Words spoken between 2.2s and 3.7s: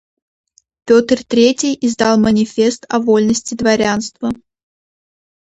Манифест о вольности